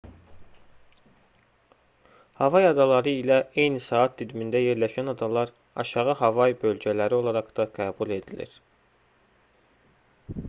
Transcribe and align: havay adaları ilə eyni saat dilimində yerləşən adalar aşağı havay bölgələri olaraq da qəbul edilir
havay 2.37 2.63
adaları 2.69 3.11
ilə 3.17 3.37
eyni 3.63 3.83
saat 3.87 4.15
dilimində 4.21 4.61
yerləşən 4.63 5.13
adalar 5.13 5.51
aşağı 5.83 6.15
havay 6.23 6.55
bölgələri 6.63 7.17
olaraq 7.19 7.51
da 7.61 7.67
qəbul 7.81 8.15
edilir 8.17 8.57